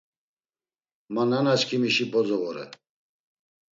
Ma 1.13 1.23
nanaçkimişi 1.29 2.05
bozo 2.11 2.37
vore. 2.41 2.65